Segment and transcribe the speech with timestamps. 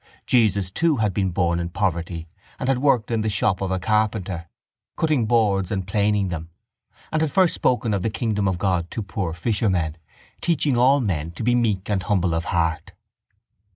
[0.25, 3.77] Jesus too had been born in poverty and had worked in the shop of a
[3.79, 4.47] carpenter,
[4.97, 6.49] cutting boards and planing them,
[7.11, 9.95] and had first spoken of the kingdom of God to poor fishermen,
[10.41, 12.93] teaching all men to be meek and humble of heart.